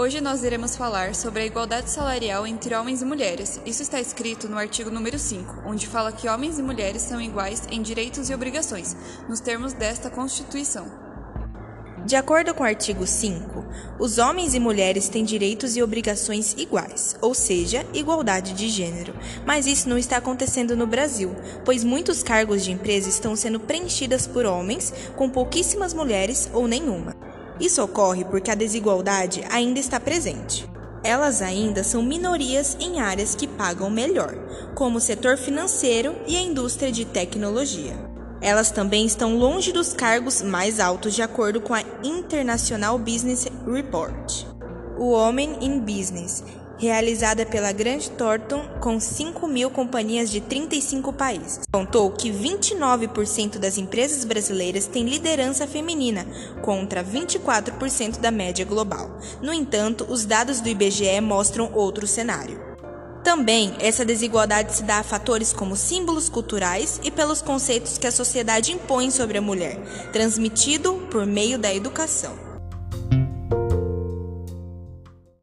[0.00, 3.60] Hoje nós iremos falar sobre a igualdade salarial entre homens e mulheres.
[3.66, 7.64] Isso está escrito no artigo número 5, onde fala que homens e mulheres são iguais
[7.68, 8.96] em direitos e obrigações,
[9.28, 10.86] nos termos desta Constituição.
[12.06, 13.66] De acordo com o artigo 5,
[13.98, 19.12] os homens e mulheres têm direitos e obrigações iguais, ou seja, igualdade de gênero.
[19.44, 21.34] Mas isso não está acontecendo no Brasil,
[21.64, 27.16] pois muitos cargos de empresa estão sendo preenchidas por homens, com pouquíssimas mulheres ou nenhuma.
[27.60, 30.68] Isso ocorre porque a desigualdade ainda está presente.
[31.02, 34.34] Elas ainda são minorias em áreas que pagam melhor,
[34.74, 37.94] como o setor financeiro e a indústria de tecnologia.
[38.40, 44.44] Elas também estão longe dos cargos mais altos, de acordo com a International Business Report.
[44.96, 46.44] O Women in Business
[46.78, 51.60] realizada pela Grant Thornton com 5 mil companhias de 35 países.
[51.72, 56.26] Contou que 29% das empresas brasileiras têm liderança feminina,
[56.62, 59.18] contra 24% da média global.
[59.42, 62.68] No entanto, os dados do IBGE mostram outro cenário.
[63.22, 68.12] Também, essa desigualdade se dá a fatores como símbolos culturais e pelos conceitos que a
[68.12, 69.78] sociedade impõe sobre a mulher,
[70.12, 72.47] transmitido por meio da educação.